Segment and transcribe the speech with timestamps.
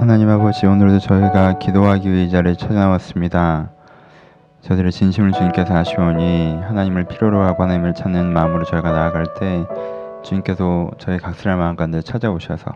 [0.00, 3.68] 하나님 아버지 오늘도 저희가 기도하기 위해 이 자리에 찾아나왔습니다.
[4.62, 9.66] 저들의 진심을 주님께서 아시오니 하나님을 필요로 하고 하나님을 찾는 마음으로 저희가 나아갈 때
[10.22, 12.70] 주님께서 저희 각설한 마음 가운데 찾아오셔서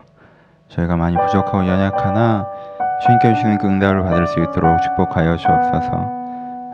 [0.67, 2.45] 저희가 많이 부족하고 연약하나
[3.03, 5.91] 주님께 주시는 그 응답을 받을 수 있도록 축복하여 주옵소서.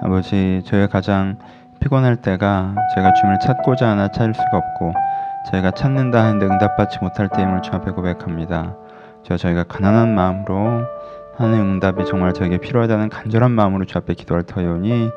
[0.03, 1.37] 아버지 저희가 가장
[1.79, 4.93] 피곤할 때가 저희가 주님을 찾고자 하나 찾을 수가 없고
[5.49, 8.75] 저희가 찾는다 하는데 응답받지 못할 때임을 주 앞에 고백합니다.
[9.23, 10.85] 저 저희가 가난한 마음으로
[11.37, 15.09] 하나님 응답이 정말 저에게 필요하다는 간절한 마음으로 주 앞에 기도할 터이오니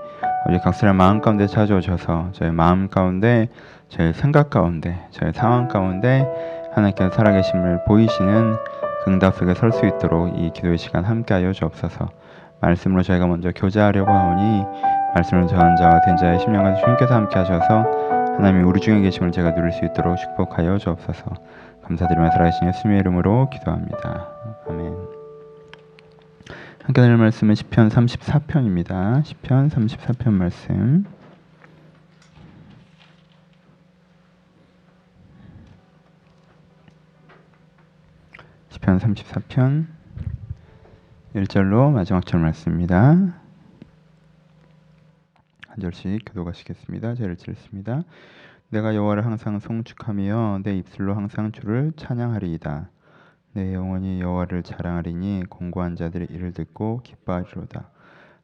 [0.48, 3.48] 우리 각설의 마음 가운데 찾아오셔서 저희 마음 가운데
[3.88, 6.26] 저희 생각 가운데 저희 상황 가운데
[6.74, 8.56] 하나님께서 살아계심을 보이시는
[9.04, 12.08] 그 응답 속에 설 수 있도록 이 기도의 시간 함께하여 주옵소서.
[12.60, 14.64] 말씀으로 저희가 먼저 교제하려고 하오니
[15.14, 17.84] 말씀을 전한 자와 된 자의 심령과 주님께서 함께 하셔서
[18.36, 21.24] 하나님이 우리 중에 계심을 제가 누릴 수 있도록 축복하여 주옵소서
[21.84, 24.28] 감사드리며 살아계신 예수님의 이름으로 기도합니다.
[24.68, 24.94] 아멘.
[26.82, 29.24] 함께 나눌 말씀은 시편 34편입니다.
[29.24, 31.04] 시편 34편 말씀.
[38.70, 39.86] 시편 34편
[41.36, 42.98] 1절로 마지막 절 말씀입니다.
[45.74, 47.14] 한 절씩 교도가시겠습니다.
[47.14, 48.04] 제를 읽습니다.
[48.70, 52.88] 내가 여호와를 항상 송축하며 내 입술로 항상 주를 찬양하리이다.
[53.52, 57.88] 내 영혼이 여호와를 자랑하리니 공고한 자들의 이를 듣고 기뻐하리로다.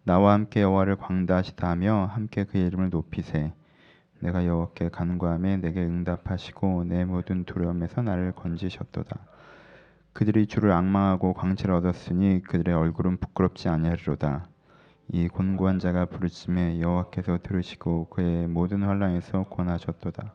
[0.05, 3.53] 나와 함께 여호와를 광다하시다 하며 함께 그의 이름을 높이세.
[4.21, 9.19] 내가 여호와께 간구함에 내게 응답하시고 내 모든 두려움에서 나를 건지셨도다.
[10.13, 14.47] 그들이 주를 악망하고 광채를 얻었으니 그들의 얼굴은 부끄럽지 아니하리로다.
[15.12, 20.33] 이 곤고한 자가 부르심에 여호와께서 들으시고 그의 모든 환란에서 권하셨도다.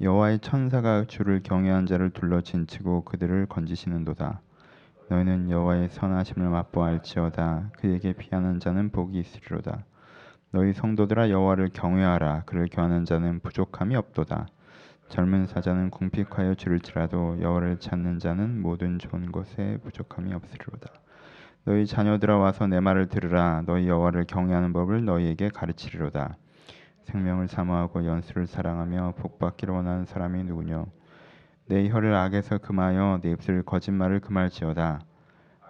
[0.00, 4.40] 여호와의 천사가 주를 경외한 자를 둘러 진치고 그들을 건지시는도다.
[5.10, 7.70] 너희는 여호와의 선하심을 맛보 알지어다.
[7.78, 9.84] 그에게 피하는 자는 복이 있으리로다.
[10.50, 12.42] 너희 성도들아 여호와를 경외하라.
[12.46, 14.48] 그를 교하는 자는 부족함이 없도다.
[15.08, 21.03] 젊은 사자는 궁핍하여 줄을지라도 여호와를 찾는 자는 모든 좋은 것에 부족함이 없으리로다.
[21.66, 23.62] 너희 자녀들아 와서 내 말을 들으라.
[23.64, 26.36] 너희 여호와를 경외하는 법을 너희에게 가르치리로다.
[27.04, 30.86] 생명을 사모하고 연수를 사랑하며 복받기를 원하는 사람이 누구뇨?
[31.66, 35.00] 내 혀를 악에서 금하여 내 입술 거짓말을 금할지어다.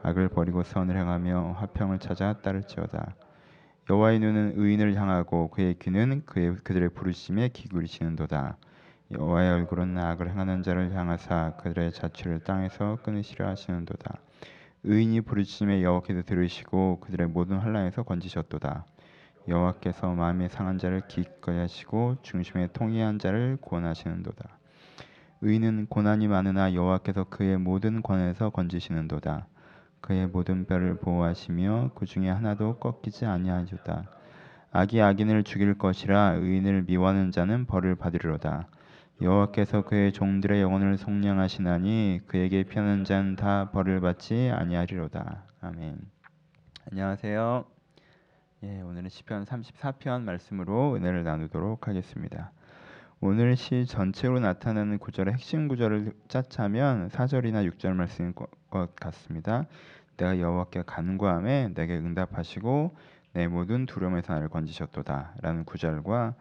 [0.02, 3.14] 악을 버리고 선을 행하며 화평을 찾아 따를지어다.
[3.88, 8.56] 여호와의 눈은 의인을 향하고 그의 귀는 그의 그들의 부르심에 기울이시는도다.
[9.12, 14.18] 여호와의 얼굴은 악을 행하는 자를 향하사 그들의 자취를 땅에서 끊으시려 하시는도다.
[14.86, 18.84] 의인이 부르심에 여호와께서 들으시고 그들의 모든 환란에서 건지셨도다.
[19.48, 24.58] 여호와께서 마음에 상한 자를 기꺼이 하시고 중심에 통이한 자를 구원하시는도다.
[25.40, 29.46] 의인은 고난이 많으나 여호와께서 그의 모든 권에서 건지시는도다.
[30.02, 34.04] 그의 모든 뼈를 보호하시며 그 중에 하나도 꺾이지 아니하시다.
[34.70, 38.68] 악이 악인을 죽일 것이라 의인을 미워하는 자는 벌을 받으리로다.
[39.22, 45.44] 여호와께서 그의 종들의 영혼을 속량하시나니 그에게 피하는 자는 다 벌을 받지 아니하리로다.
[45.60, 45.98] 아멘.
[46.90, 47.64] 안녕하세요.
[48.64, 52.50] 예, 오늘은 시편 34편 말씀으로 은혜를 나누도록 하겠습니다.
[53.20, 59.66] 오늘 시 전체로 나타나는 구절의 핵심 구절을 짜차면 4절이나 6절 말씀인 것 같습니다.
[60.16, 62.96] 내가 여호와께 간구함에 내게 응답하시고
[63.34, 66.34] 내 모든 두려움에서 나를 건지셨도다라는 구절과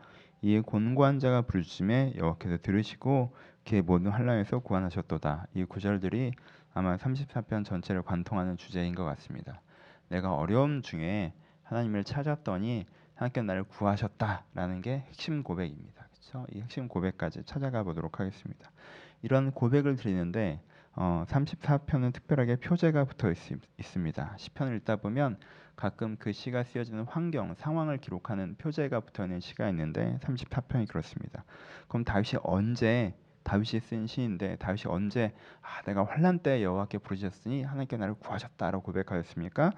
[0.43, 3.33] 이에 곤고한 자가 부르심에 여호와께서 들으시고
[3.65, 5.47] 그의 모든 환란에서 구원하셨도다.
[5.53, 6.33] 이 구절들이
[6.73, 9.61] 아마 34편 전체를 관통하는 주제인 것 같습니다.
[10.09, 11.33] 내가 어려움 중에
[11.63, 16.09] 하나님을 찾았더니 하나님께 나를 구하셨다라는 게 핵심 고백입니다.
[16.11, 16.45] 그렇죠?
[16.51, 18.69] 이 핵심 고백까지 찾아가 보도록 하겠습니다.
[19.21, 20.61] 이런 고백을 드리는데
[20.95, 23.37] 어, 34편은 특별하게 표제가 붙어 있,
[23.81, 25.37] 습니다 시편을 읽다 보면
[25.75, 31.43] 가끔 그 시가 쓰여지는 환경, 상황을 기록하는 표제가 붙어 있는 시가 있는데 34편이 그렇습니다.
[31.87, 37.97] 그럼 다윗이 언제 다윗이 쓴 시인데 다윗이 언제 아 내가 환란 때 여호와께 부르셨으니 하나님께
[37.97, 39.71] 나를 구하셨다라고 고백하였습니까?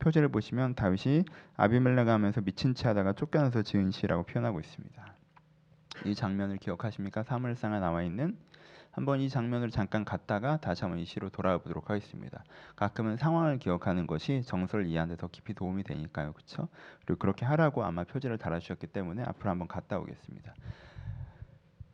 [0.00, 1.24] 표제를 보시면 다윗이
[1.56, 5.14] 아비멜렉 하면서 미친 채 하다가 쫓겨나서 지은 시라고 표현하고 있습니다.
[6.04, 7.22] 이 장면을 기억하십니까?
[7.22, 8.36] 사무엘상에 나와 있는
[8.92, 12.44] 한번 이 장면을 잠깐 갔다가 다시 한번 이 시로 돌아와 보도록 하겠습니다.
[12.76, 16.32] 가끔은 상황을 기억하는 것이 정서를 이해하는 데 더 깊이 도움이 되니까요.
[16.32, 16.68] 그렇죠?
[17.06, 20.54] 그리고 그렇게 하라고 아마 표제를 달아주셨기 때문에 앞으로 한번 갔다 오겠습니다.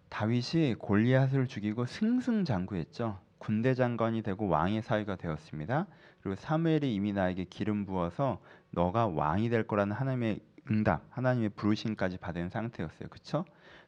[0.08, 3.18] 다윗이 골리앗을 죽이고 승승장구했죠.
[3.38, 5.86] 군대 장관이 되고 왕의 사위가 되었습니다.
[6.22, 8.40] 그리고 사무엘이 이미 나에게 기름 부어서
[8.70, 10.40] 너가 왕이 될 거라는 하나님의
[10.70, 13.08] 응답, 하나님의 부르심까지 받은 상태였어요.
[13.08, 13.44] 그렇죠?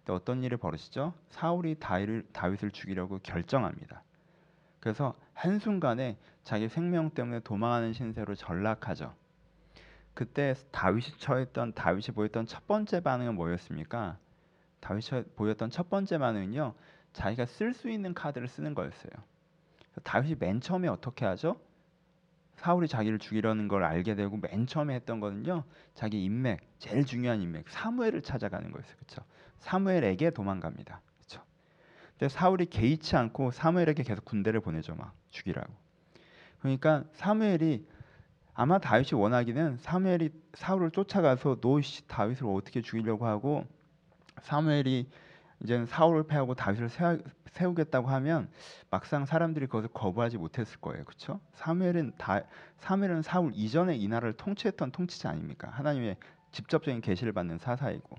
[0.09, 1.15] 어떤 일이 벌어지죠?
[1.29, 4.03] 사울이 다윗을 죽이려고 결정합니다.
[4.81, 9.15] 그래서 한순간에 자기 생명 때문에 도망하는 신세로 전락하죠.
[10.15, 14.19] 그때 다윗이 처했던 다윗이 보였던 첫 번째 반응은 뭐였습니까?
[14.81, 16.75] 다윗이 보였던 첫 번째 반응은요.
[17.13, 19.13] 자기가 쓸 수 있는 카드를 쓰는 거였어요.
[20.03, 21.61] 다윗이 맨 처음에 어떻게 하죠?
[22.61, 25.65] 사울이 자기를 죽이려는 걸 알게 되고 맨 처음에 했던 거는요.
[25.95, 28.97] 자기 인맥, 제일 중요한 인맥 사무엘을 찾아가는 거였어요.
[28.97, 29.23] 그렇죠?
[29.61, 31.01] 사무엘에게 도망갑니다.
[31.17, 31.43] 그렇죠?
[32.19, 34.95] 근데 사울이 개의치 않고 사무엘에게 계속 군대를 보내죠.
[34.95, 35.73] 막 죽이라고.
[36.59, 37.87] 그러니까 사무엘이
[38.53, 43.65] 아마 다윗이 원하기는 사무엘이 사울을 쫓아가서 너 다윗을 어떻게 죽이려고 하고
[44.43, 45.09] 사무엘이
[45.63, 46.89] 이제는 사울을 패하고 다윗을
[47.53, 48.49] 세우 겠다고 하면
[48.91, 51.05] 막상 사람들이 그것을 거부하지 못했을 거예요.
[51.05, 51.41] 그렇죠?
[51.55, 52.43] 사무엘은 다
[52.79, 55.69] 사무엘은 사울 이전에 이 나라를 통치했던 통치자 아닙니까?
[55.71, 56.17] 하나님의
[56.53, 58.17] 직접적인 계시를 받는 사사이고.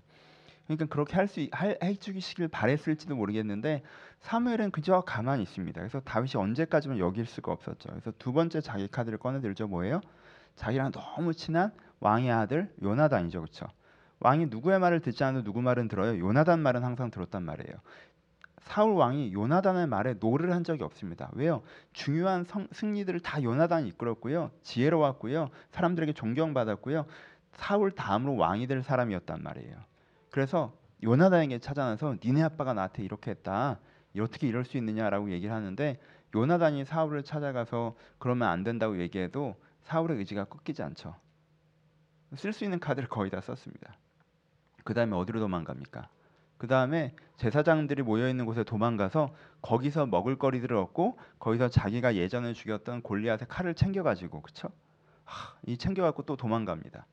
[0.68, 1.48] 그러니까 그렇게 할수
[1.84, 3.84] 해주시길 바랬을지도 모르겠는데
[4.20, 5.82] 사무엘은 그저 가만히 있습니다.
[5.82, 7.90] 그래서 다윗이 언제까지만 여길 수가 없었죠.
[7.90, 9.68] 그래서 두 번째 자기 카드를 꺼내들죠.
[9.68, 10.02] 뭐예요?
[10.56, 13.42] 자기랑 너무 친한 왕의 아들 요나단이죠.
[13.42, 13.68] 그렇죠?
[14.22, 16.18] 왕이 누구의 말을 듣지 않아도 누구 말은 들어요.
[16.20, 17.78] 요나단 말은 항상 들었단 말이에요.
[18.62, 21.30] 사울 왕이 요나단의 말에 no를 한 적이 없습니다.
[21.34, 21.64] 왜요?
[21.94, 24.52] 중요한 성, 승리들을 다 요나단이 이끌었고요.
[24.62, 25.50] 지혜로웠고요.
[25.72, 27.06] 사람들에게 존경받았고요.
[27.54, 29.76] 사울 다음으로 왕이 될 사람이었단 말이에요.
[30.30, 30.74] 그래서
[31.04, 33.80] 요나단에게 찾아나서 니네 아빠가 나한테 이렇게 했다.
[34.20, 36.00] 어떻게 이럴 수 있느냐라고 얘기를 하는데
[36.36, 41.16] 요나단이 사울을 찾아가서 그러면 안 된다고 얘기해도 사울의 의지가 꺾이지 않죠.
[42.36, 43.98] 쓸 수 있는 카드를 거의 다 썼습니다.
[44.84, 46.10] 그 다음에 어디로 도망갑니까?
[46.58, 53.48] 그 다음에 제사장들이 모여 있는 곳에 도망가서 거기서 먹을거리들을 얻고 거기서 자기가 예전에 죽였던 골리앗의
[53.48, 54.70] 칼을 챙겨가지고 그쵸?
[55.24, 57.08] 하, 이 챙겨갖고 또 도망갑니다.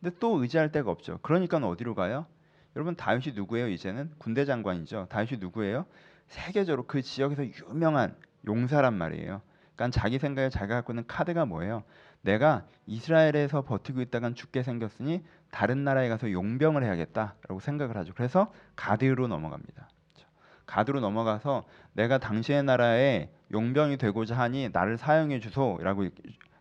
[0.00, 1.18] 근데 또 의지할 데가 없죠.
[1.22, 2.26] 그러니까 어디로 가요?
[2.74, 3.68] 여러분 다윗이 누구예요?
[3.68, 5.06] 이제는 군대 장관이죠.
[5.08, 5.86] 다윗이 누구예요?
[6.26, 8.16] 세계적으로 그 지역에서 유명한
[8.46, 9.42] 용사란 말이에요.
[9.74, 11.84] 그러니까 자기 생각에 자기가 갖고 있는 카드가 뭐예요?
[12.22, 18.12] 내가 이스라엘에서 버티고 있다간 죽게 생겼으니 다른 나라에 가서 용병을 해야겠다라고 생각을 하죠.
[18.14, 19.88] 그래서 가드로 넘어갑니다.
[20.12, 20.30] 그렇죠?
[20.66, 26.08] 가드로 넘어가서 내가 당신의 나라에 용병이 되고자 하니 나를 사용해 주소라고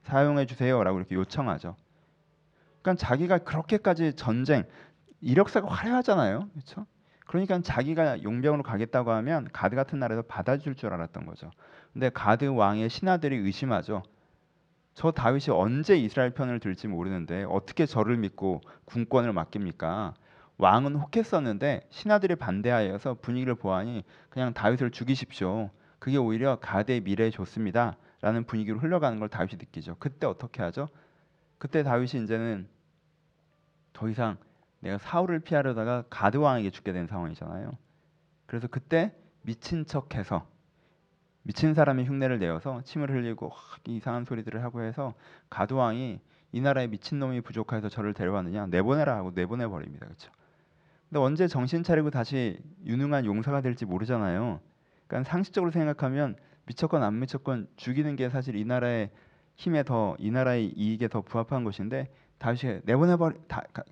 [0.03, 1.75] 사용해 주세요라고 이렇게 요청하죠.
[2.81, 4.65] 그러니까 자기가 그렇게까지 전쟁
[5.21, 6.49] 이력사가 화려하잖아요.
[6.53, 6.85] 그렇죠?
[7.27, 11.51] 그러니까 자기가 용병으로 가겠다고 하면 가드 같은 나라에서 받아줄 줄 알았던 거죠.
[11.93, 14.01] 근데 가드 왕의 신하들이 의심하죠.
[14.93, 20.13] 저 다윗이 언제 이스라엘 편을 들지 모르는데 어떻게 저를 믿고 군권을 맡깁니까?
[20.57, 25.69] 왕은 혹했었는데 신하들이 반대하여서 분위기를 보아니 그냥 다윗을 죽이십시오.
[25.99, 27.95] 그게 오히려 가대의 미래에 좋습니다.
[28.21, 29.95] 라는 분위기로 흘러가는 걸 다윗이 느끼죠.
[29.99, 30.89] 그때 어떻게 하죠?
[31.57, 32.67] 그때 다윗이 이제는
[33.93, 34.37] 더 이상
[34.81, 37.71] 내가 사울을 피하려다가 가드 왕에게 죽게 된 상황이잖아요.
[38.45, 39.13] 그래서 그때
[39.43, 40.45] 미친 척해서
[41.43, 43.51] 미친 사람의 흉내를 내어서 침을 흘리고
[43.87, 45.13] 이상한 소리들을 하고 해서
[45.49, 46.19] 가두왕이
[46.51, 50.05] 이 나라에 미친 놈이 부족해서 저를 데려왔느냐 내보내라 하고 내보내 버립니다.
[50.05, 50.31] 그렇죠?
[51.09, 54.59] 근데 언제 정신 차리고 다시 유능한 용사가 될지 모르잖아요.
[55.07, 59.09] 그러니까 상식적으로 생각하면 미쳤건 안 미쳤건 죽이는 게 사실 이 나라의
[59.55, 63.35] 힘에 더 이 나라의 이익에 더 부합한 것인데 다시 내보내 버리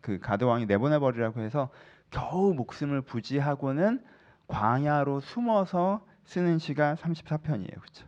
[0.01, 1.69] 그 가드 왕이 내보내 버리라고 해서
[2.11, 4.01] 겨우 목숨을 부지하고는
[4.47, 7.79] 광야로 숨어서 쓰는 시가 34편이에요.
[7.79, 8.05] 그렇죠?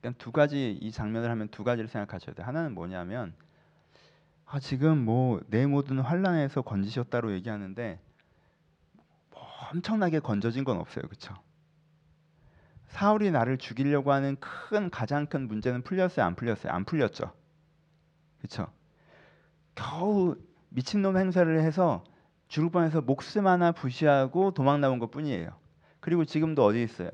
[0.00, 2.46] 그러니까 두 가지 이 장면을 하면 두 가지를 생각하셔야 돼요.
[2.46, 3.32] 하나는 뭐냐면
[4.44, 8.00] 아, 지금 뭐 내 모든 환란에서 건지셨다로 얘기하는데
[9.30, 11.04] 뭐 엄청나게 건져진 건 없어요.
[11.04, 11.34] 그렇죠?
[12.88, 16.72] 사울이 나를 죽이려고 하는 큰 가장 큰 문제는 풀렸어요, 안 풀렸어요?
[16.72, 17.32] 안 풀렸죠.
[18.38, 18.66] 그렇죠?
[19.76, 20.36] 겨우
[20.70, 22.04] 미친놈 행사를 해서
[22.48, 25.63] 죽을 뻔해서 목숨 하나 부시하고 도망 나온 것뿐이에요.
[26.04, 27.08] 그리고 지금도 어디 있어요?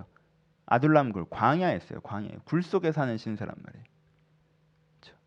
[0.66, 2.00] 아둘람굴 광야에 있어요.
[2.00, 3.84] 광야에 굴 속에 사는 신세란 말이에요.
[4.98, 5.18] 그렇죠?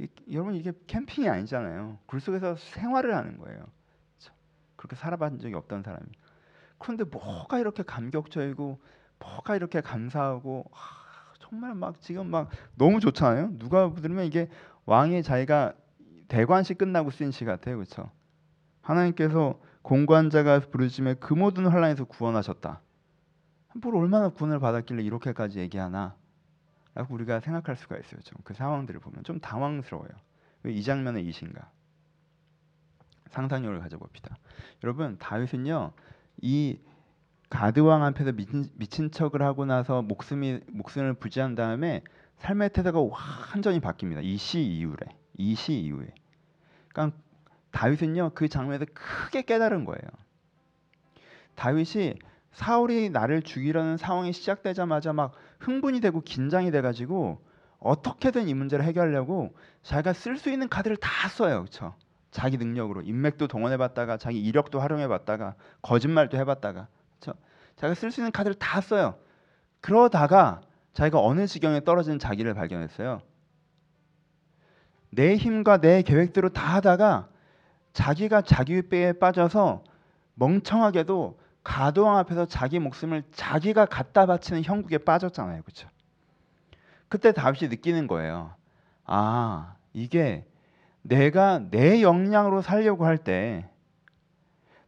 [0.00, 1.98] 이, 여러분 이게 캠핑이 아니잖아요.
[2.06, 3.58] 굴 속에서 생활을 하는 거예요.
[4.18, 4.34] 그렇죠?
[4.74, 6.04] 그렇게 살아본 적이 없던 사람이.
[6.78, 8.80] 그런데 뭐가 이렇게 감격적이고
[9.20, 13.56] 뭐가 이렇게 감사하고 하, 정말 막 지금 막 너무 좋잖아요.
[13.60, 14.48] 누가 들으면 이게
[14.86, 15.74] 왕의 자기가
[16.26, 17.76] 대관식 끝나고 쓴 시 같아요.
[17.76, 18.10] 그렇죠?
[18.82, 22.80] 하나님께서 공관자가 부르심에 그 모든 환란에서 구원하셨다.
[23.82, 26.16] 뭘 얼마나 구원을 받았길래 이렇게까지 얘기하나?
[26.94, 28.20] 라고 우리가 생각할 수가 있어요.
[28.22, 30.10] 좀 그 상황들을 보면 좀 당황스러워요.
[30.64, 31.70] 왜이 장면에 이신가?
[33.30, 34.36] 상상력을 가져봅시다.
[34.82, 35.92] 여러분 다윗은요
[36.42, 36.78] 이
[37.48, 42.02] 가드 왕 앞에서 미친, 미친 척을 하고 나서 목숨이 목숨을 부지한 다음에
[42.38, 44.22] 삶의 태도가 완전히 바뀝니다.
[44.24, 44.96] 이 시 이후에
[45.38, 46.12] 이 시 이후에.
[46.88, 47.16] 그러니까
[47.70, 50.02] 다윗은요 그 장면에서 크게 깨달은 거예요.
[51.54, 52.14] 다윗이
[52.52, 57.40] 사울이 나를 죽이려는 상황이 시작되자마자 막 흥분이 되고 긴장이 돼가지고
[57.78, 61.94] 어떻게든 이 문제를 해결하려고 자기가 쓸 수 있는 카드를 다 써요, 그렇죠?
[62.30, 67.38] 자기 능력으로 인맥도 동원해봤다가 자기 이력도 활용해봤다가 거짓말도 해봤다가 그렇죠?
[67.76, 69.16] 자기가 쓸 수 있는 카드를 다 써요.
[69.80, 70.60] 그러다가
[70.92, 73.22] 자기가 어느 지경에 떨어진 자기를 발견했어요.
[75.10, 77.28] 내 힘과 내 계획대로 다 하다가
[77.92, 79.84] 자기가 자기 빼에 빠져서
[80.34, 85.62] 멍청하게도 가도왕 앞에서 자기 목숨을 자기가 갖다 바치는 형국에 빠졌잖아요.
[85.62, 85.88] 그렇죠?
[87.08, 88.54] 그때 다윗이 느끼는 거예요.
[89.04, 90.44] 아, 이게
[91.02, 93.68] 내가 내 역량으로 살려고 할 때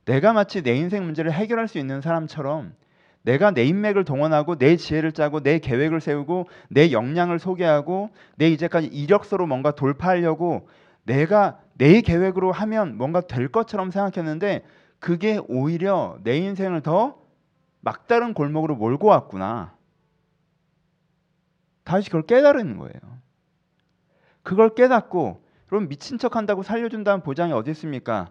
[0.04, 2.74] 내가 마치 내 인생 문제를 해결할 수 있는 사람처럼
[3.22, 8.88] 내가 내 인맥을 동원하고 내 지혜를 짜고 내 계획을 세우고 내 역량을 소개하고 내 이제까지
[8.88, 10.68] 이력서로 뭔가 돌파하려고
[11.04, 14.64] 내가 내 계획으로 하면 뭔가 될 것처럼 생각했는데
[14.98, 17.18] 그게 오히려 내 인생을 더
[17.80, 19.74] 막다른 골목으로 몰고 왔구나.
[21.84, 22.94] 다시 그걸 깨달은 거예요.
[24.42, 28.30] 그걸 깨닫고 그럼 미친 척 한다고 살려준다는 보장이 어디 있습니까?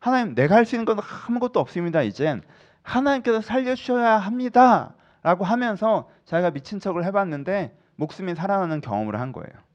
[0.00, 2.02] 하나님 내가 할 수 있는 건 아무것도 없습니다.
[2.02, 2.42] 이젠
[2.82, 4.94] 하나님께서 살려주셔야 합니다.
[5.22, 9.67] 라고 하면서 자기가 미친 척을 해봤는데 목숨이 살아나는 경험을 한 거예요.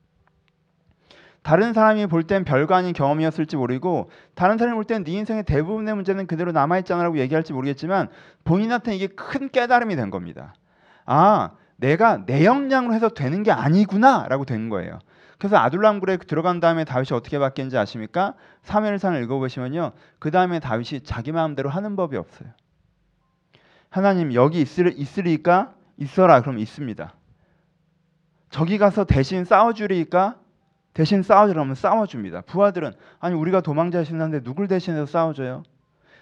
[1.43, 5.93] 다른 사람이 볼 땐 별거 아닌 경험이었을지 모르고 다른 사람이 볼 땐 네 인생의 대부분의
[5.93, 8.09] 문제는 그대로 남아 있잖아라고 얘기할지 모르겠지만
[8.45, 10.55] 본인한테 이게 큰 깨달음이 된 겁니다.
[11.05, 14.99] 아 내가 내 역량으로 해서 되는 게 아니구나라고 된 거예요.
[15.37, 18.35] 그래서 아둘람굴에 들어간 다음에 다윗이 어떻게 바뀌는지 아십니까?
[18.61, 19.91] 사무엘상을 읽어보시면요.
[20.19, 22.49] 그 다음에 다윗이 자기 마음대로 하는 법이 없어요.
[23.89, 25.73] 하나님 여기 있으리, 있으리까?
[25.97, 26.41] 있어라.
[26.41, 27.13] 그럼 있습니다.
[28.49, 30.37] 저기 가서 대신 싸워주리까?
[30.93, 32.41] 대신 싸워주라면 싸워줍니다.
[32.41, 35.63] 부하들은 아니 우리가 도망자 신는데 누굴 대신해서 싸워줘요?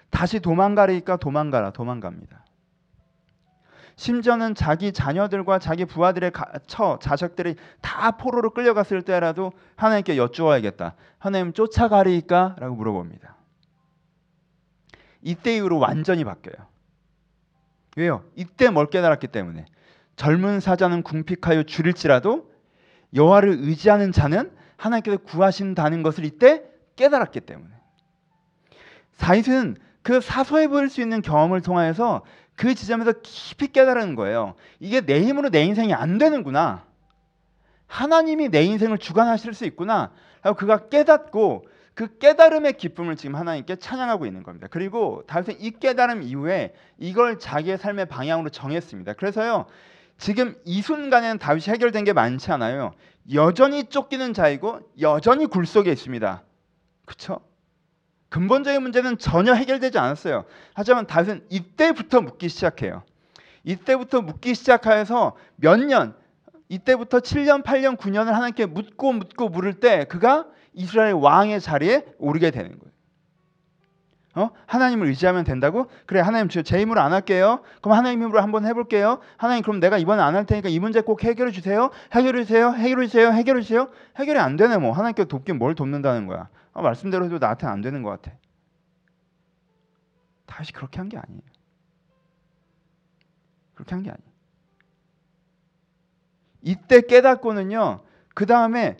[0.09, 2.45] 다시 도망가리까 도망가라 도망갑니다.
[3.97, 6.31] 심지어는 자기 자녀들과 자기 부하들의
[6.67, 10.95] 처 자식들이 다 포로로 끌려갔을 때라도 하나님께 여쭈어야겠다.
[11.19, 13.35] 하나님 쫓아가리까라고 물어봅니다.
[15.21, 16.67] 이때 이후로 완전히 바뀌어요.
[17.97, 18.23] 왜요?
[18.35, 19.65] 이때 뭘 깨달았기 때문에
[20.15, 22.49] 젊은 사자는 궁핍하여 줄일지라도
[23.13, 24.51] 여호와를 의지하는 자는
[24.81, 26.63] 하나님께서 구하신다는 것을 이때
[26.95, 27.69] 깨달았기 때문에
[29.13, 32.23] 사윗은 그 사소해 보일 수 있는 경험을 통하여서
[32.55, 34.55] 그 지점에서 깊이 깨달은 거예요.
[34.79, 36.85] 이게 내 힘으로 내 인생이 안 되는구나.
[37.85, 40.11] 하나님이 내 인생을 주관하실 수 있구나.
[40.41, 44.67] 하고 그가 깨닫고 그 깨달음의 기쁨을 지금 하나님께 찬양하고 있는 겁니다.
[44.71, 49.13] 그리고 다윗은 이 깨달음 이후에 이걸 자기의 삶의 방향으로 정했습니다.
[49.13, 49.67] 그래서요.
[50.21, 52.93] 지금 이 순간에는 다윗이 해결된 게 많지 않아요.
[53.33, 56.43] 여전히 쫓기는 자이고 여전히 굴 속에 있습니다.
[57.05, 57.39] 그렇죠?
[58.29, 60.45] 근본적인 문제는 전혀 해결되지 않았어요.
[60.75, 63.01] 하지만 다윗은 이때부터 묻기 시작해요.
[63.63, 66.13] 이때부터 묻기 시작하여서 몇 년,
[66.69, 72.77] 이때부터 7년, 8년, 9년을 하나님께 묻고 묻고 물을 때 그가 이스라엘 왕의 자리에 오르게 되는
[72.77, 72.90] 거예요.
[74.33, 74.49] 어?
[74.65, 75.87] 하나님을 의지하면 된다고?
[76.05, 77.61] 그래 하나님 제 힘으로 안 할게요.
[77.81, 79.19] 그럼 하나님 힘으로 한번 해볼게요.
[79.37, 81.89] 하나님 그럼 내가 이번에 안 할 테니까 이 문제 꼭 해결해 주세요.
[82.13, 82.71] 해결해 주세요.
[82.71, 83.31] 해결해 주세요.
[83.31, 83.89] 해결해 주세요.
[84.17, 86.47] 해결이 안 되네 뭐 하나님께 돕긴 뭘 돕는다는 거야.
[86.73, 88.37] 아, 말씀대로 해도 나한테 안 되는 것 같아.
[90.45, 91.41] 다시 그렇게 한 게 아니에요.
[93.73, 94.31] 그렇게 한 게 아니에요.
[96.61, 98.01] 이때 깨닫고는요.
[98.33, 98.97] 그 다음에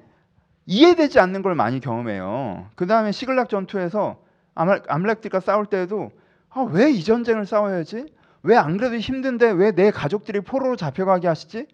[0.65, 2.69] 이해되지 않는 걸 많이 경험해요.
[2.75, 4.21] 그 다음에 시글락 전투에서
[4.55, 6.12] 아말렉들과 싸울 때에도
[6.50, 8.05] 아, 왜 이 전쟁을 싸워야지?
[8.43, 11.67] 왜 안 그래도 힘든데 왜 내 가족들이 포로로 잡혀가게 하시지?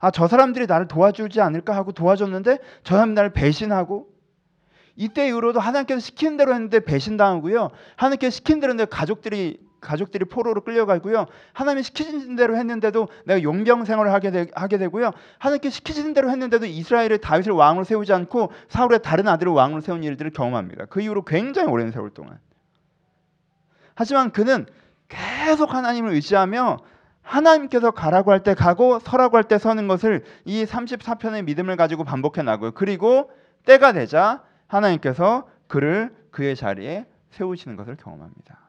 [0.00, 4.08] 아, 저 사람들이 나를 도와주지 않을까 하고 도와줬는데 저 사람이 나를 배신하고
[4.96, 7.70] 이때 이후로도 하나님께서 시키는 대로 했는데 배신당하고요.
[7.96, 11.26] 하나님께서 시킨 대로 했는데 가족들이 가족들이 포로로 끌려가고요.
[11.52, 15.10] 하나님이 시키신 대로 했는데도 내가 용병 생활을 하게, 되, 하게 되고요.
[15.38, 20.30] 하나님께 시키신 대로 했는데도 이스라엘의 다윗을 왕으로 세우지 않고 사울의 다른 아들을 왕으로 세운 일들을
[20.30, 20.86] 경험합니다.
[20.86, 22.38] 그 이후로 굉장히 오랜 세월 동안.
[23.94, 24.66] 하지만 그는
[25.08, 26.78] 계속 하나님을 의지하며
[27.20, 32.42] 하나님께서 가라고 할 때 가고 서라고 할 때 서는 것을 이 34편의 믿음을 가지고 반복해
[32.42, 32.72] 나고요.
[32.72, 33.30] 그리고
[33.66, 38.61] 때가 되자 하나님께서 그를 그의 자리에 세우시는 것을 경험합니다.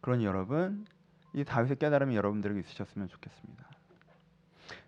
[0.00, 0.86] 그러니 여러분
[1.34, 3.64] 이 다윗의 깨달음이 여러분들에게 있으셨으면 좋겠습니다.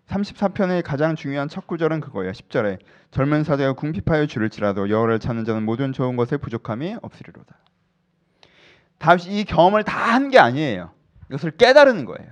[0.07, 2.31] 34편의 가장 중요한 첫 구절은 그거예요.
[2.33, 2.79] 10절에
[3.11, 7.55] 젊은 사자가 궁핍하여 줄을지라도 여호와를 찾는 자는 모든 좋은 것에 부족함이 없으리로다.
[8.97, 10.91] 다윗이 이 경험을 다 한 게 아니에요.
[11.29, 12.31] 이것을 깨달은 거예요.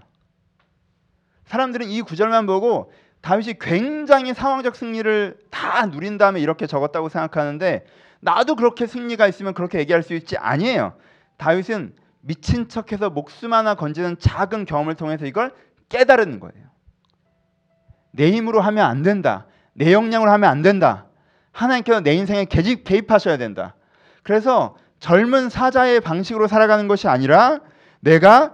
[1.45, 7.85] 사람들은 이 구절만 보고 다윗이 굉장히 상황적 승리를 다 누린 다음에 이렇게 적었다고 생각하는데
[8.19, 10.93] 나도 그렇게 승리가 있으면 그렇게 얘기할 수 있지 아니에요.
[11.37, 15.53] 다윗은 미친 척해서 목숨 하나 건지는 작은 경험을 통해서 이걸
[15.89, 16.69] 깨달은 거예요.
[18.11, 19.45] 내 힘으로 하면 안 된다.
[19.73, 21.05] 내 역량으로 하면 안 된다.
[21.51, 23.75] 하나님께서 내 인생에 개집 개입하셔야 된다.
[24.23, 27.61] 그래서 젊은 사자의 방식으로 살아가는 것이 아니라
[28.01, 28.53] 내가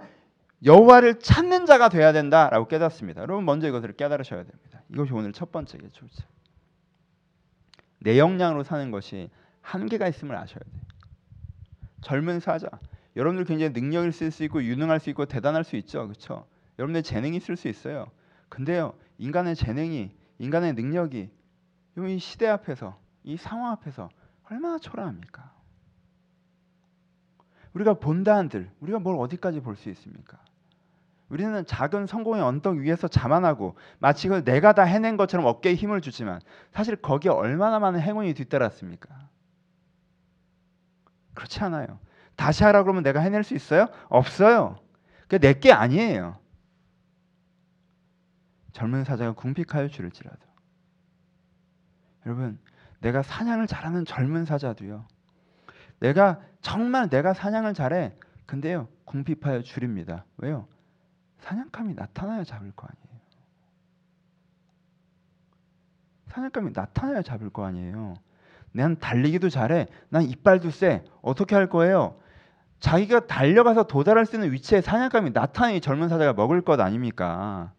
[0.64, 3.22] 여호와를 찾는 자가 돼야 된다라고 깨닫습니다.
[3.22, 4.82] 여러분 먼저 이것을 깨달으셔야 됩니다.
[4.92, 6.06] 이것이 오늘 첫 번째겠죠.
[8.00, 9.30] 내 역량으로 사는 것이
[9.60, 10.82] 한계가 있음을 아셔야 돼요.
[12.02, 12.68] 젊은 사자,
[13.16, 16.46] 여러분들 굉장히 능력을 쓸수 있고 유능할 수 있고 대단할 수 있죠, 그렇죠?
[16.78, 18.10] 여러분들 재능이 있을 수 있어요.
[18.48, 21.30] 근데요, 인간의 재능이, 인간의 능력이
[21.98, 24.10] 이 시대 앞에서, 이 상황 앞에서
[24.50, 25.52] 얼마나 초라합니까?
[27.72, 30.38] 우리가 본다 한들 우리가 뭘 어디까지 볼 수 있습니까?
[31.28, 36.40] 우리는 작은 성공의 언덕 위에서 자만하고 마치 그걸 내가 다 해낸 것처럼 어깨에 힘을 주지만
[36.70, 39.28] 사실 거기에 얼마나 많은 행운이 뒤따랐습니까?
[41.34, 41.98] 그렇지 않아요.
[42.36, 43.88] 다시 하라 그러면 내가 해낼 수 있어요?
[44.08, 44.78] 없어요.
[45.22, 46.38] 그게 내게 아니에요.
[48.72, 50.38] 젊은 사자가 궁핍하여 줄을지라도
[52.26, 52.58] 여러분
[53.00, 55.06] 내가 사냥을 잘하는 젊은 사자도요.
[56.00, 58.14] 내가 정말 내가 사냥을 잘해.
[58.44, 60.24] 근데요 궁핍하여 줄입니다.
[60.36, 60.68] 왜요?
[61.38, 63.20] 사냥감이 나타나야 잡을 거 아니에요.
[66.28, 68.14] 사냥감이 나타나야 잡을 거 아니에요.
[68.72, 69.86] 난 달리기도 잘해.
[70.10, 71.02] 난 이빨도 세.
[71.22, 72.20] 어떻게 할 거예요?
[72.80, 77.72] 자기가 달려가서 도달할 수 있는 위치에 사냥감이 나타나니 젊은 사자가 먹을 것 아닙니까?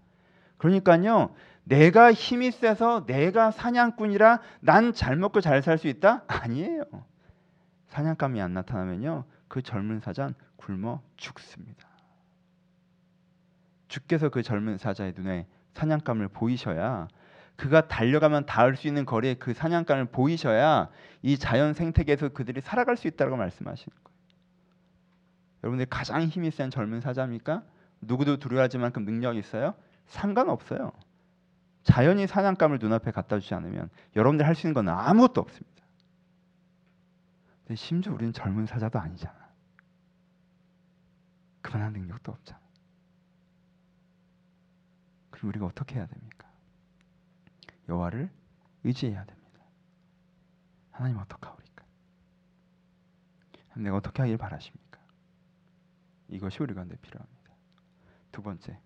[0.58, 1.34] 그러니까요.
[1.64, 6.24] 내가 힘이 세서 내가 사냥꾼이라 난 잘 먹고 잘 살 수 있다?
[6.28, 6.84] 아니에요.
[7.88, 9.26] 사냥감이 안 나타나면요.
[9.48, 11.88] 그 젊은 사자는 굶어 죽습니다.
[13.88, 17.08] 주께서 그 젊은 사자의 눈에 사냥감을 보이셔야
[17.56, 20.90] 그가 달려가면 닿을 수 있는 거리에 그 사냥감을 보이셔야
[21.22, 24.07] 이 자연 생태계에서 그들이 살아갈 수 있다고 말씀하시는 거예요.
[25.68, 27.62] 여러분들이 가장 힘이 센 젊은 사자입니까?
[28.00, 29.76] 누구도 두려워하지 만큼 능력이 있어요?
[30.06, 30.94] 상관없어요.
[31.84, 35.84] 자연이 사냥감을 눈앞에 갖다 주지 않으면 여러분들 할 수 있는 건 아무것도 없습니다.
[37.66, 39.36] 근데 심지어 우리는 젊은 사자도 아니잖아.
[41.62, 42.62] 그만한 능력도 없잖아.
[45.32, 46.50] 그럼 우리가 어떻게 해야 됩니까?
[47.90, 48.32] 여호와를
[48.86, 49.60] 의지해야 됩니다.
[50.92, 51.84] 하나님 어떡하오리까?
[53.76, 54.87] 내가 어떻게 하길 바라십니까?
[56.30, 57.52] 이것이 우리 가운데 필요합니다.
[58.32, 58.78] 두 번째,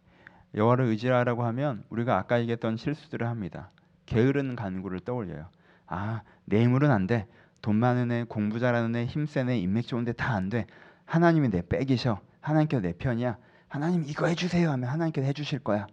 [0.55, 3.71] 여호와를 의지하라고 하면 우리가 아까 얘기했던 실수들을 합니다.
[4.05, 5.49] 게으른 간구를 떠올려요.
[5.87, 7.27] 아, 내 힘으로는 안 돼.
[7.61, 10.65] 돈 많은 애, 공부 잘하는 애, 힘센 애, 인맥 좋은데 다 안 돼.
[11.05, 12.19] 하나님이 내 백이셔.
[12.41, 13.37] 하나님께서 내 편이야.
[13.67, 15.87] 하나님 이거 해주세요 하면 하나님께서 해주실 거야.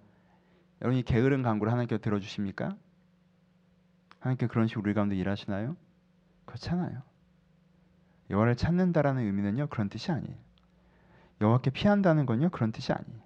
[0.83, 2.77] 여러분이 게으른 간구를 하나님께서 들어주십니까?
[4.21, 5.77] 하나님께 그런 식으로 우리 가운데 일하시나요?
[6.47, 7.03] 그렇잖아요.
[8.31, 10.37] 여호와를 찾는다라는 의미는요 그런 뜻이 아니에요.
[11.41, 13.23] 여호와께 피한다는 건요 그런 뜻이 아니에요.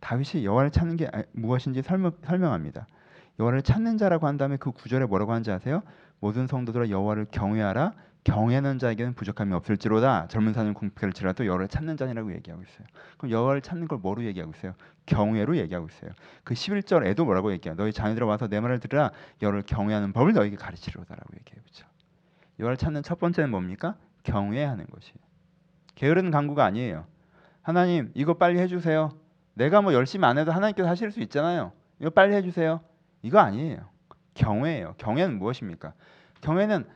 [0.00, 2.86] 다윗이 여호와를 찾는 게 무엇인지 설명, 설명합니다.
[3.38, 5.82] 여호와를 찾는 자라고 한 다음에 그 구절에 뭐라고 하는지 아세요?
[6.20, 7.94] 모든 성도들아 여호와를 경외하라.
[8.24, 10.28] 경외하는 자에게는 부족함이 없을지로다.
[10.28, 12.86] 젊은 사는 궁핍할지라도 여호와를 찾는 자니라고 얘기하고 있어요.
[13.18, 14.74] 그럼 여호와를 찾는 걸 뭐로 얘기하고 있어요?
[15.06, 16.12] 경외로 얘기하고 있어요.
[16.44, 17.76] 그 11절에도 뭐라고 얘기해요?
[17.76, 19.10] 너희 자녀들 와서 내 말을 들으라.
[19.40, 21.62] 여호와를 경외하는 법을 너에게 가르치리로다라고 얘기해요.
[21.62, 21.86] 그렇죠?
[22.60, 23.96] 여호와를 찾는 첫 번째는 뭡니까?
[24.22, 25.31] 경외하는 것이에요.
[25.94, 27.06] 게으른 강구가 아니에요.
[27.62, 29.10] 하나님 이거 빨리 해주세요.
[29.54, 31.72] 내가 뭐 열심히 안 해도 하나님께서 하실 수 있잖아요.
[32.00, 32.80] 이거 빨리 해주세요.
[33.22, 33.88] 이거 아니에요.
[34.34, 34.94] 경외예요.
[34.98, 35.92] 경외는 무엇입니까?
[36.40, 36.86] 경외는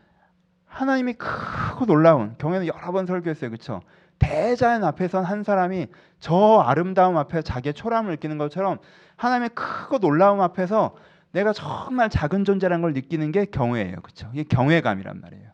[0.67, 3.51] 하나님이 크고 놀라운 경외는 여러 번 설교했어요.
[3.51, 3.81] 그렇죠?
[4.19, 5.89] 대자연 앞에선 한 사람이
[6.21, 8.79] 저 아름다움 앞에 자기의 초라함을 느끼는 것처럼
[9.17, 10.97] 하나님의 크고 놀라움 앞에서
[11.33, 13.97] 내가 정말 작은 존재라는 걸 느끼는 게 경외예요.
[13.97, 14.31] 그렇죠?
[14.33, 15.51] 이게 경외감이란 말이에요.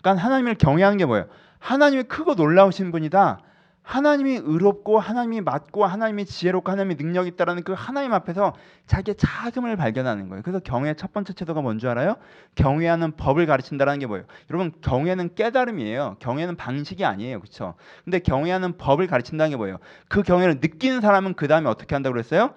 [0.00, 1.26] 그러니까 하나님을 경외하는 게 뭐예요?
[1.58, 3.40] 하나님이 크고 놀라우신 분이다.
[3.86, 8.52] 하나님이 의롭고 하나님이 맞고 하나님이 지혜롭고 하나님이 능력이 있다라는 그 하나님 앞에서
[8.88, 10.42] 자기의 작음을 발견하는 거예요.
[10.42, 12.16] 그래서 경외의 첫 번째 태도가 뭔지 알아요?
[12.56, 14.24] 경외하는 법을 가르친다라는 게 뭐예요?
[14.50, 16.16] 여러분 경외는 깨달음이에요.
[16.18, 17.38] 경외는 방식이 아니에요.
[17.38, 17.74] 그렇죠?
[18.02, 19.78] 근데 경외하는 법을 가르친다는 게 뭐예요?
[20.08, 22.54] 그 경외를 느끼는 사람은 그 다음에 어떻게 한다고 그랬어요?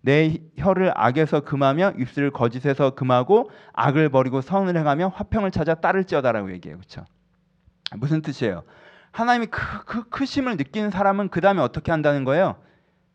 [0.00, 6.78] 내 혀를 악에서 금하며 입술을 거짓에서 금하고 악을 버리고 선을 행하며 화평을 찾아 따를지어다라고 얘기해요.
[6.78, 7.04] 그렇죠?
[7.96, 8.62] 무슨 뜻이에요?
[9.12, 12.56] 하나님이 그, 그 크심을 느끼는 사람은 그 다음에 어떻게 한다는 거예요?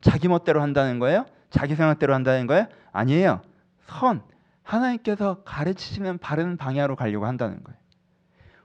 [0.02, 1.26] 자기 멋대로 한다는 거예요?
[1.50, 2.68] 자기 생각대로 한다는 거예요?
[2.92, 3.42] 아니에요.
[3.88, 4.22] 선.
[4.64, 7.80] 하나님께서 가르치시는 바른 방향으로 가려고 한다는 거예요.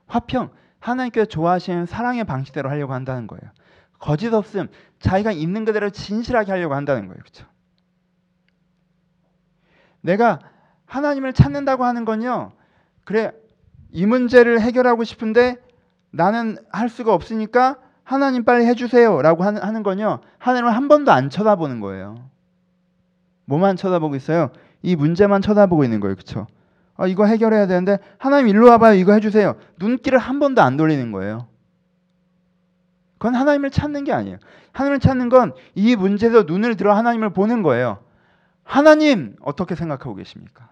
[0.07, 0.51] 화평.
[0.81, 3.43] 하나님께서 좋아하시는 사랑의 방식대로 하려고 한다는 거예요.
[3.99, 4.69] 거짓 없음.
[4.99, 7.19] 자기가 있는 그대로 진실하게 하려고 한다는 거예요.
[7.19, 7.47] 그렇죠?
[10.01, 10.41] 내가
[10.87, 12.53] 하나님을 찾는다고 하는 건요.
[13.05, 13.33] 그래
[13.93, 15.57] 이 문제를 해결하고 싶은데
[16.11, 21.81] 나는 할 수가 없으니까 하나님 빨리 해주세요라고 하는, 하는 건요 하나님을 한 번도 안 쳐다보는
[21.81, 22.29] 거예요.
[23.45, 24.51] 뭐만 쳐다보고 있어요?
[24.83, 26.47] 이 문제만 쳐다보고 있는 거예요, 그렇죠?
[26.97, 29.57] 아, 이거 해결해야 되는데 하나님 일로 와봐요, 이거 해주세요.
[29.79, 31.47] 눈길을 한 번도 안 돌리는 거예요.
[33.19, 34.39] 그건 하나님을 찾는 게 아니에요.
[34.73, 37.99] 하나님을 찾는 건 이 문제에서 눈을 들어 하나님을 보는 거예요.
[38.65, 40.69] 하나님 어떻게 생각하고 계십니까?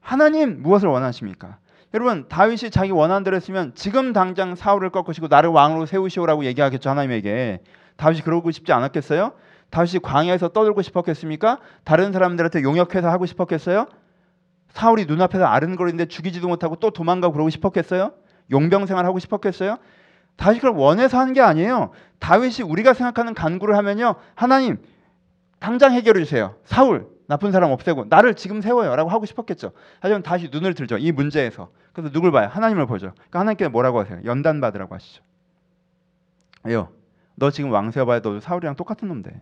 [0.00, 1.58] 하나님 무엇을 원하십니까?
[1.94, 7.60] 여러분 다윗이 자기 원하는 대로 했으면 지금 당장 사울을 꺾으시고 나를 왕으로 세우시오라고 얘기하겠죠 하나님에게
[7.96, 9.32] 다윗이 그러고 싶지 않았겠어요?
[9.70, 11.58] 다윗이 광야에서 떠들고 싶었겠습니까?
[11.84, 13.86] 다른 사람들한테 용역해서 하고 싶었겠어요?
[14.68, 18.12] 사울이 눈앞에서 아른거리는데 죽이지도 못하고 또 도망가고 그러고 싶었겠어요?
[18.50, 19.78] 용병 생활 하고 싶었겠어요?
[20.36, 21.92] 다윗이 그걸 원해서 하는 게 아니에요.
[22.18, 24.16] 다윗이 우리가 생각하는 간구를 하면요.
[24.34, 24.78] 하나님
[25.58, 26.54] 당장 해결해 주세요.
[26.64, 29.72] 사울 나쁜 사람 없애고 나를 지금 세워요라고 하고 싶었겠죠.
[30.00, 30.96] 하지만 다시 눈을 들죠.
[30.98, 31.70] 이 문제에서.
[31.92, 32.48] 그래서 누굴 봐요?
[32.50, 33.12] 하나님을 보죠.
[33.14, 34.20] 그러니까 하나님께 뭐라고 하세요?
[34.24, 35.22] 연단 받으라고 하시죠.
[36.64, 36.88] 왜요?
[37.34, 39.38] 너 지금 왕 세워봐야 너 사울이랑 똑같은 놈 돼.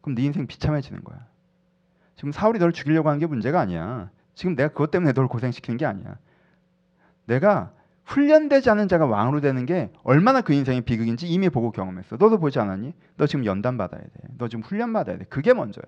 [0.00, 1.18] 그럼 네 인생 비참해지는 거야.
[2.16, 4.10] 지금 사울이 널 죽이려고 하는 게 문제가 아니야.
[4.34, 6.16] 지금 내가 그것 때문에 널 고생시키는 게 아니야.
[7.26, 7.72] 내가
[8.04, 12.16] 훈련되지 않은 자가 왕으로 되는 게 얼마나 그 인생의 비극인지 이미 보고 경험했어.
[12.16, 12.94] 너도 보지 않았니?
[13.16, 14.10] 너 지금 연단 받아야 돼.
[14.38, 15.24] 너 지금 훈련 받아야 돼.
[15.28, 15.84] 그게 먼저야.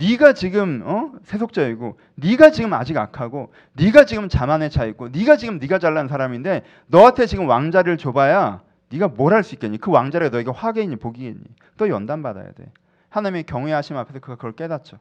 [0.00, 1.12] 네가 지금 어?
[1.24, 6.62] 세속자이고 네가 지금 아직 악하고 네가 지금 자만에 차 있고 네가 지금 네가 잘난 사람인데
[6.86, 9.78] 너한테 지금 왕자를 줘봐야 네가 뭘 할 수 있겠니?
[9.78, 11.42] 그 왕자를 너에게 화겠니 복이겠니?
[11.76, 12.70] 또 연단 받아야 돼.
[13.10, 14.98] 하나님의 경외하심 앞에서 그가 그걸 깨닫죠.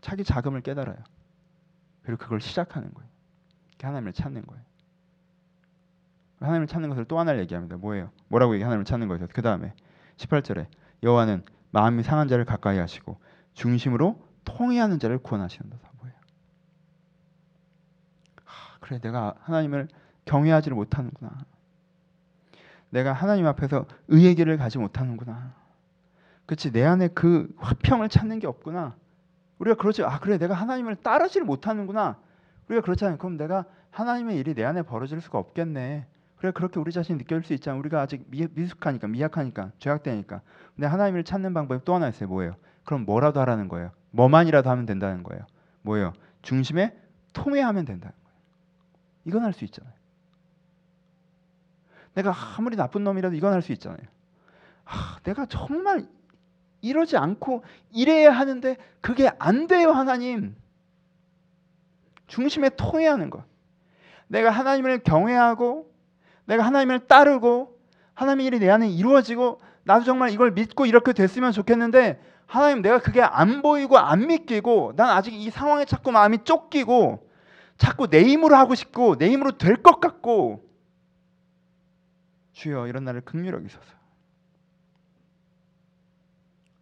[0.00, 0.96] 자기 자금을 깨달아요.
[2.02, 3.08] 그리고 그걸 시작하는 거예요.
[3.82, 4.62] 하나님을 찾는 거예요.
[6.40, 7.76] 하나님을 찾는 것을 또 하나를 얘기합니다.
[7.76, 8.10] 뭐예요?
[8.28, 9.26] 뭐라고 얘기 하나님을 찾는 거죠.
[9.32, 9.72] 그 다음에
[10.16, 10.66] 18절에
[11.02, 13.18] 여호와는 마음이 상한 자를 가까이 하시고
[13.54, 15.76] 중심으로 통해하는 자를 구원하시는다.
[15.98, 16.16] 뭐예요?
[18.44, 19.88] 아, 그래 내가 하나님을
[20.24, 21.30] 경외하지를 못하는구나.
[22.90, 25.54] 내가 하나님 앞에서 의의 길을 가지 못하는구나.
[26.46, 28.96] 그렇지 내 안에 그 화평을 찾는 게 없구나.
[29.58, 32.18] 우리가 그렇지 아 그래 내가 하나님을 따르지를 못하는구나.
[32.68, 33.18] 우리가 그렇잖아요.
[33.18, 36.06] 그럼 내가 하나님의 일이 내 안에 벌어질 수가 없겠네.
[36.40, 37.76] 그래 그렇게 우리 자신이 느낄 수 있잖아.
[37.78, 40.40] 우리가 아직 미, 미숙하니까 미약하니까 죄악되니까.
[40.74, 42.30] 근데 하나님을 찾는 방법이 또 하나 있어요.
[42.30, 42.56] 뭐예요?
[42.84, 43.90] 그럼 뭐라도 하라는 거예요.
[44.12, 45.44] 뭐만이라도 하면 된다는 거예요.
[45.82, 46.14] 뭐예요?
[46.40, 46.96] 중심에
[47.34, 48.38] 통회하면 된다는 거예요.
[49.26, 49.92] 이건 할 수 있잖아요.
[52.14, 54.00] 내가 아무리 나쁜 놈이라도 이건 할 수 있잖아요.
[54.86, 56.06] 아, 내가 정말
[56.80, 60.56] 이러지 않고 이래야 하는데 그게 안 돼요, 하나님.
[62.28, 63.44] 중심에 통해하는 것.
[64.26, 65.89] 내가 하나님을 경외하고
[66.46, 67.78] 내가 하나님을 따르고
[68.14, 73.22] 하나님의 일이 내 안에 이루어지고 나도 정말 이걸 믿고 이렇게 됐으면 좋겠는데 하나님 내가 그게
[73.22, 77.28] 안 보이고 안 믿기고 난 아직 이 상황에 자꾸 마음이 쫓기고
[77.76, 80.68] 자꾸 내 힘으로 하고 싶고 내 힘으로 될 것 같고
[82.52, 84.00] 주여 이런 나를 극률 여기소서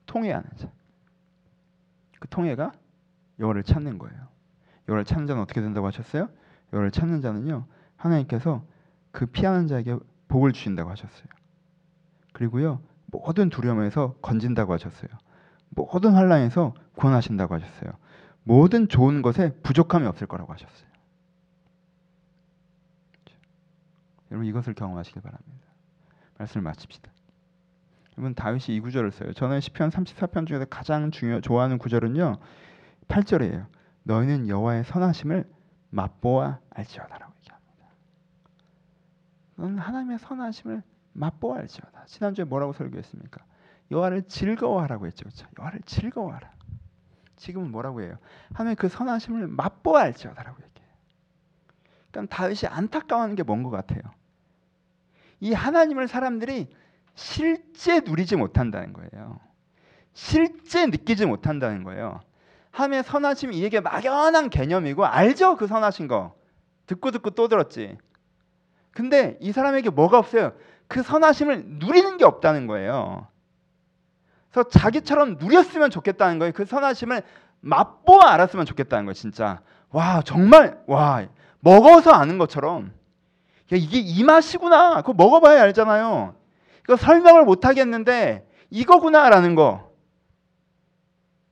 [0.07, 0.68] 통해하는 자.
[2.18, 2.73] 그 통해가
[3.38, 4.16] 여호와를 찾는 거예요.
[4.88, 6.29] 여호와를 찾는 자는 어떻게 된다고 하셨어요?
[6.73, 7.66] 여호와를 찾는 자는요.
[7.97, 8.64] 하나님께서
[9.11, 9.97] 그 피하는 자에게
[10.29, 11.27] 복을 주신다고 하셨어요.
[12.33, 12.81] 그리고요.
[13.07, 15.11] 모든 두려움에서 건진다고 하셨어요.
[15.71, 17.92] 모든 환란에서 구원하신다고 하셨어요.
[18.44, 20.88] 모든 좋은 것에 부족함이 없을 거라고 하셨어요.
[24.31, 25.66] 여러분 이것을 경험하시길 바랍니다.
[26.38, 27.11] 말씀을 마칩시다.
[28.16, 29.33] 여러분 다윗이 이 구절을 써요.
[29.33, 32.37] 저는 시편 34편 중에서 가장 중요 좋아하는 구절은요.
[33.09, 33.66] 8절이에요.
[34.03, 35.49] 너희는 여호와의 선하심을
[35.90, 36.59] 맛보아.
[36.71, 37.28] 너는
[39.59, 42.05] 하나님의 선하심을 맛보아 알지어다.
[42.07, 43.44] 지난주에 뭐라고 설교했습니까?
[43.90, 45.25] 여호와를 즐거워하라고 했죠.
[45.25, 45.47] 그렇죠?
[45.59, 46.53] 여호와를 즐거워하라.
[47.37, 48.18] 지금은 뭐라고 해요?
[48.53, 50.92] 하나님의 그 선하심을 맛보아 알지어다라고 얘기해요.
[52.11, 54.01] 그러니까 다윗이 안타까워하는 게 뭔 것 같아요.
[55.40, 56.68] 이 하나님을 사람들이
[57.14, 59.40] 실제 누리지 못한다는 거예요.
[60.12, 62.21] 실제 느끼지 못한다는 거예요.
[62.71, 66.37] 하나님의 선하심이 이에게 막연한 개념이고 알죠 그 선하신 거
[66.87, 67.99] 듣고 듣고 또 들었지.
[68.99, 70.55] 근데 이 사람에게 뭐가 없어요?
[70.89, 73.29] 그 선하심을 누리는 게 없다는 거예요.
[74.51, 76.53] 그래서 자기처럼 누렸으면 좋겠다는 거예요.
[76.53, 77.23] 그 선하심을
[77.61, 79.15] 맛보아 알았으면 좋겠다는 거예요.
[79.15, 81.25] 진짜 와 정말 와
[81.61, 82.87] 먹어서 아는 것처럼
[83.73, 85.03] 야, 이게 이 맛이구나.
[85.03, 86.35] 그거 먹어봐야 알잖아요.
[86.83, 89.93] 그 설명을 못 하겠는데 이거구나라는 거.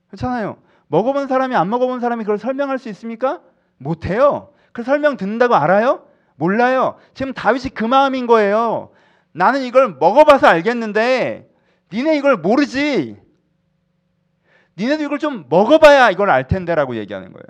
[0.07, 0.57] 그렇잖아요.
[0.87, 3.39] 먹어본 사람이 안 먹어본 사람이 그걸 설명할 수 있습니까?
[3.77, 4.49] 못해요.
[4.73, 6.06] 그 설명 듣는다고 알아요?
[6.37, 6.95] 몰라요.
[7.13, 8.91] 지금 다윗이 그 마음인 거예요.
[9.33, 11.49] 나는 이걸 먹어봐서 알겠는데
[11.91, 13.17] 니네 이걸 모르지.
[14.77, 17.43] 니네도 이걸 좀 먹어봐야 이걸 알 텐데라고 얘기하는 거예요.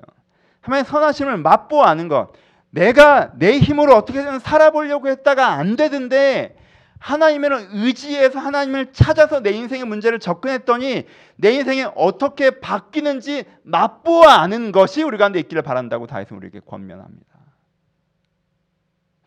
[0.61, 2.31] 하나님의 선하심을 맛보아 아는 것.
[2.69, 6.55] 내가 내 힘으로 어떻게든 살아보려고 했다가 안 되던데
[6.99, 15.03] 하나님을 의지해서 하나님을 찾아서 내 인생의 문제를 접근했더니 내 인생이 어떻게 바뀌는지 맛보아 아는 것이
[15.03, 17.36] 우리 가운데 있기를 바란다고 다윗은 우리에게 권면합니다.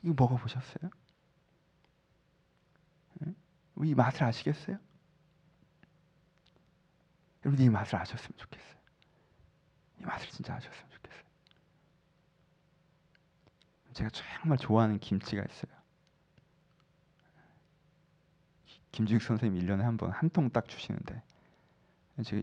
[0.03, 0.91] 이거 먹어보셨어요?
[3.85, 4.79] 이 맛을 아시겠어요?
[7.45, 8.77] 여러분 이 맛을 아셨으면 좋겠어요.
[10.01, 11.23] 이 맛을 진짜 아셨으면 좋겠어요.
[13.95, 15.73] 제가 정말 좋아하는 김치가 있어요.
[18.93, 21.23] 김주익 선생님 1년에 한 번 한 통 딱 주시는데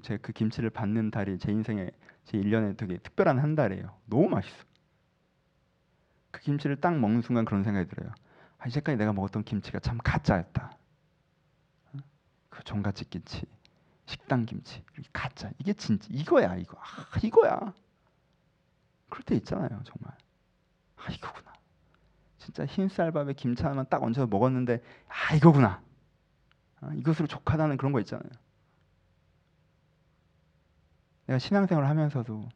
[0.01, 1.89] 제가 그 김치를 받는 달이 제 인생에
[2.25, 3.95] 제 1년에 되게 특별한 한 달이에요.
[4.05, 4.63] 너무 맛있어.
[6.37, 8.11] 그 김치를 딱 먹는 순간 그런 생각이 들어요.
[8.59, 10.77] 아, 이제까지 내가 먹었던 김치가 참 가짜였다.
[12.49, 13.41] 그 종갓집 김치,
[14.05, 15.49] 식당 김치, 가짜.
[15.57, 16.77] 이게 진짜 이거야, 이거.
[16.79, 17.73] 아, 이거야.
[19.09, 20.15] 그럴 때 있잖아요, 정말.
[20.97, 21.53] 아, 이거구나.
[22.37, 25.81] 진짜 흰 쌀밥에 김치 하나만 딱 얹어서 먹었는데 아, 이거구나.
[26.81, 28.29] 아, 이것으로 족하다는 그런 거 있잖아요.
[31.25, 32.47] 내가 신앙생활을 하면서도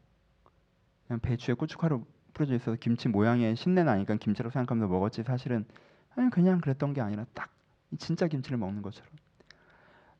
[1.08, 5.64] 그냥 배추에 고춧가루 뿌려져 있어서 김치 모양의 신내 나니까 김치라고 생각하면서 먹었지 사실은.
[6.14, 7.48] 아니 그냥 그랬던 게 아니라 딱
[7.98, 9.10] 진짜 김치를 먹는 것처럼.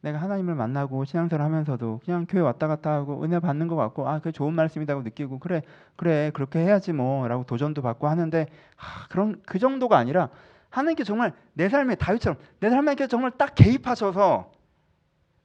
[0.01, 4.19] 내가 하나님을 만나고 신앙생활 하면서도 그냥 교회 왔다 갔다 하고 은혜 받는 것 같고 아
[4.19, 5.63] 그게 좋은 말씀이라고 느끼고 그래
[5.95, 8.47] 그래 그렇게 해야지 뭐라고 도전도 받고 하는데
[8.77, 10.29] 아, 그런 그 정도가 아니라
[10.71, 14.51] 하나님께 정말 내 삶에 다윗처럼 내 삶에 정말 딱 개입하셔서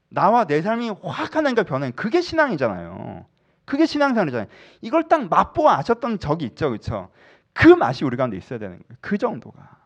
[0.10, 1.92] 나와 내 삶이 확 하나님과 변해.
[1.92, 3.26] 그게 신앙이잖아요.
[3.68, 4.48] 그게 신앙생활이잖아요.
[4.82, 7.12] 이걸 딱 맛보아 아셨던 적이 있죠, 그렇죠?
[7.54, 8.98] 그 맛이 우리 가운데 있어야 되는 거예요.
[9.02, 9.78] 그 정도가.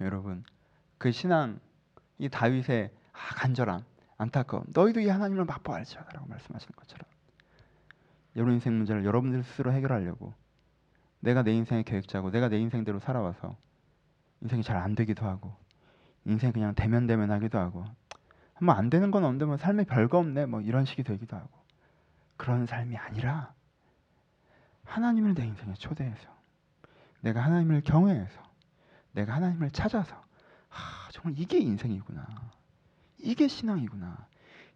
[0.00, 0.44] 여러분,
[0.96, 1.58] 그 신앙,
[2.18, 3.82] 이 다윗의 아, 간절함,
[4.16, 7.04] 안타까움, 너희도 이 하나님을 맛보아 알지라고 말씀하시는 것처럼
[8.36, 10.34] 여러분 인생 문제를 여러분들 스스로 해결하려고
[11.20, 13.56] 내가 내 인생의 계획자고 내가 내 인생대로 살아와서
[14.42, 15.56] 인생이 잘 안 되기도 하고
[16.26, 17.84] 인생 그냥 대면대면하기도 하고
[18.56, 20.46] 한번 안 되는 건 없는데 뭐 삶에 별거 없네.
[20.46, 21.48] 뭐 이런 식이 되기도 하고.
[22.36, 23.54] 그런 삶이 아니라
[24.84, 26.28] 하나님을 내 인생에 초대해서
[27.20, 28.42] 내가 하나님을 경외해서
[29.12, 30.14] 내가 하나님을 찾아서
[30.70, 32.26] 아, 정말 이게 인생이구나.
[33.18, 34.26] 이게 신앙이구나.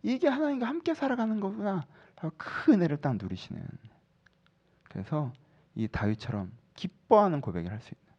[0.03, 1.87] 이게 하나님과 함께 살아가는 거구나.
[2.37, 3.67] 그 은혜를 딱 누리시는.
[4.85, 5.33] 그래서
[5.75, 8.11] 이 다윗처럼 기뻐하는 고백을 할 수 있는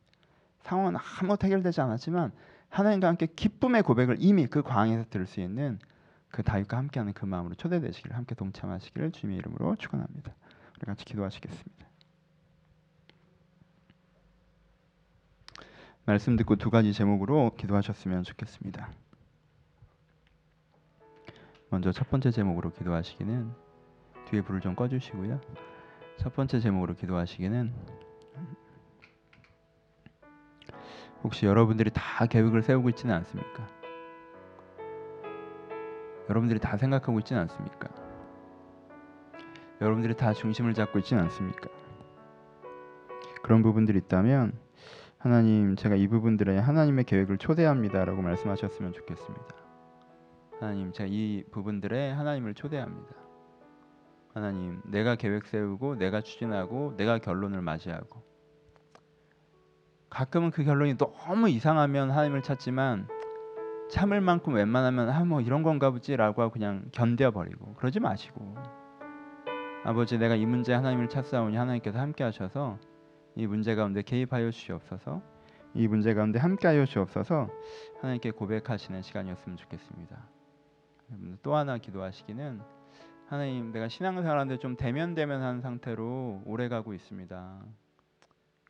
[0.64, 2.32] 상황은 아무것도 해결되지 않았지만
[2.72, 5.78] 하나님과 함께 기쁨의 고백을 이미 그 광에서 들을 수 있는
[6.30, 10.34] 그 다윗과 함께하는 그 마음으로 초대되시기를 함께 동참하시기를 주님의 이름으로 축원합니다.
[10.78, 11.86] 우리 같이 기도하시겠습니다.
[16.06, 18.90] 말씀 듣고 두 가지 제목으로 기도하셨으면 좋겠습니다.
[21.70, 23.52] 먼저 첫 번째 제목으로 기도하시기는
[24.30, 25.42] 뒤에 불을 좀 꺼주시고요.
[26.18, 27.74] 첫 번째 제목으로 기도하시기는
[31.24, 33.68] 혹시 여러분들이 다 계획을 세우고 있지는 않습니까?
[36.30, 37.90] 여러분들이 다 생각하고 있지는 않습니까?
[39.82, 41.70] 여러분들이 다 중심을 잡고 있지는 않습니까?
[43.44, 44.54] 그런 부분들이 있다면
[45.18, 49.56] 하나님 제가 이 부분들에 하나님의 계획을 초대합니다라고 말씀하셨으면 좋겠습니다.
[50.60, 53.22] 하나님 제가 이 부분들에 하나님을 초대합니다.
[54.34, 58.24] 하나님, 내가 계획 세우고 내가 추진하고 내가 결론을 맞이하고
[60.12, 63.08] 가끔은 그 결론이 너무 이상하면 하나님을 찾지만
[63.90, 68.56] 참을 만큼 웬만하면 아 뭐 이런 건가 보지라고 그냥 견뎌 버리고 그러지 마시고
[69.84, 72.78] 아버지 내가 이 문제 하나님을 찾사오니 하나님께서 함께 하셔서
[73.36, 75.22] 이 문제 가운데 개입하여 주시옵소서
[75.74, 77.50] 이 문제 가운데 함께 하여 주옵소서
[78.02, 80.18] 하나님께 고백하시는 시간이었으면 좋겠습니다.
[81.42, 82.62] 또 하나 기도하시기는
[83.28, 87.62] 하나님 내가 신앙생활하는데 좀 대면대면한 상태로 오래 가고 있습니다.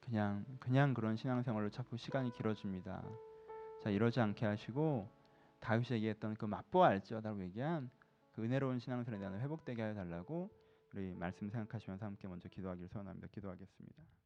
[0.01, 3.03] 그냥 그냥 그런 신앙생활로 자꾸 시간이 길어집니다.
[3.83, 5.07] 자 이러지 않게 하시고
[5.59, 7.89] 다윗이 얘기했던 그 맛보아 알지어다라고 얘기한
[8.33, 10.49] 그 은혜로운 신앙생활에 대한 회복되게 하여 달라고
[10.93, 13.27] 우리 말씀 생각하시면서 함께 먼저 기도하기를 소원합니다.
[13.31, 14.20] 기도하겠습니다.